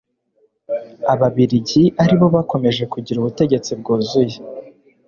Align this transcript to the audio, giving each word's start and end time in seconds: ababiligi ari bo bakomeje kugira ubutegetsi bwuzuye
ababiligi 1.13 1.83
ari 2.03 2.13
bo 2.19 2.27
bakomeje 2.35 2.83
kugira 2.93 3.17
ubutegetsi 3.19 3.71
bwuzuye 3.79 4.37